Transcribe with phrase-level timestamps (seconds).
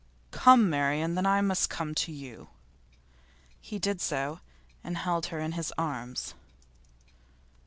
[0.31, 1.13] 'Come, Marian!
[1.13, 2.47] Then I must come to you.'
[3.59, 4.39] He did so
[4.83, 6.33] and held her in his arms.